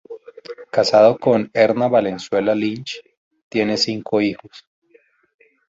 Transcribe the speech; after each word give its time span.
Casado 0.71 1.15
con 1.19 1.51
Erna 1.53 1.87
Valenzuela 1.87 2.55
Lynch, 2.55 3.03
tiene 3.47 3.77
cinco 3.77 4.19
hijos. 4.19 4.65